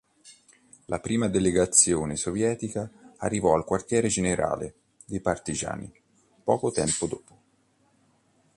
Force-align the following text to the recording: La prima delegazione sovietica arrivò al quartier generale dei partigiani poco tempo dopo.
La 0.85 0.99
prima 0.99 1.27
delegazione 1.27 2.15
sovietica 2.15 2.89
arrivò 3.17 3.53
al 3.53 3.63
quartier 3.63 4.07
generale 4.07 4.73
dei 5.05 5.19
partigiani 5.19 5.93
poco 6.43 6.71
tempo 6.71 7.05
dopo. 7.05 7.39